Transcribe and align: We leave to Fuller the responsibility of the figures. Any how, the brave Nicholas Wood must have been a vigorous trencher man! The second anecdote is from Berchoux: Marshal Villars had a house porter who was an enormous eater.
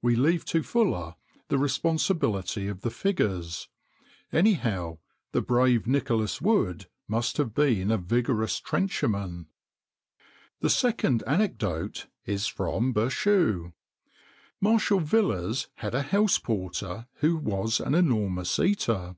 We 0.00 0.14
leave 0.14 0.44
to 0.44 0.62
Fuller 0.62 1.16
the 1.48 1.58
responsibility 1.58 2.68
of 2.68 2.82
the 2.82 2.90
figures. 2.92 3.66
Any 4.32 4.52
how, 4.52 5.00
the 5.32 5.42
brave 5.42 5.88
Nicholas 5.88 6.40
Wood 6.40 6.86
must 7.08 7.36
have 7.38 7.52
been 7.52 7.90
a 7.90 7.98
vigorous 7.98 8.60
trencher 8.60 9.08
man! 9.08 9.46
The 10.60 10.70
second 10.70 11.24
anecdote 11.26 12.06
is 12.24 12.46
from 12.46 12.92
Berchoux: 12.94 13.72
Marshal 14.60 15.00
Villars 15.00 15.66
had 15.78 15.96
a 15.96 16.02
house 16.02 16.38
porter 16.38 17.08
who 17.14 17.36
was 17.36 17.80
an 17.80 17.96
enormous 17.96 18.60
eater. 18.60 19.16